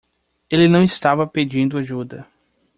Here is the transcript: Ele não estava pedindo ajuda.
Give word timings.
Ele 0.49 0.67
não 0.67 0.83
estava 0.83 1.27
pedindo 1.27 1.77
ajuda. 1.77 2.25